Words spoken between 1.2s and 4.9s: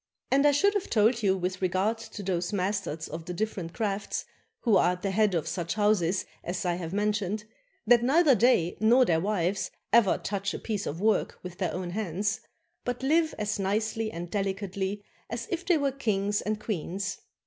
you with regard to those masters of the differ ent crafts who